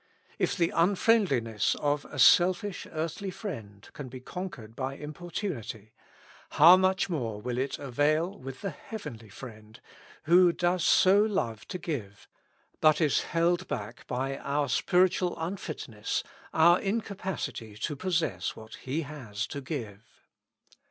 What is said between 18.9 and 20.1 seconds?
has to give.